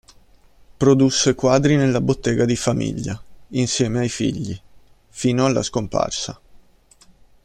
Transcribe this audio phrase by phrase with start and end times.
[0.79, 4.59] Produsse quadri nella bottega di famiglia, insieme ai figli,
[5.09, 6.41] fino alla scomparsa.